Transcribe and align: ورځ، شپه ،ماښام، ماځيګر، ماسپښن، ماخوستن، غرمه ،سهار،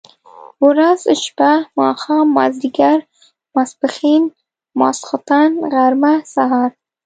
ورځ، 0.67 1.01
شپه 1.23 1.51
،ماښام، 1.79 2.25
ماځيګر، 2.37 2.97
ماسپښن، 3.55 4.21
ماخوستن، 4.79 5.49
غرمه 5.71 6.13
،سهار، 6.33 6.69